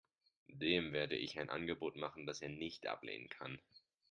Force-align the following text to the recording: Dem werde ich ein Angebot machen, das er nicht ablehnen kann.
Dem 0.55 0.93
werde 0.93 1.15
ich 1.15 1.37
ein 1.39 1.51
Angebot 1.51 1.95
machen, 1.95 2.25
das 2.25 2.41
er 2.41 2.49
nicht 2.49 2.87
ablehnen 2.87 3.29
kann. 3.29 3.59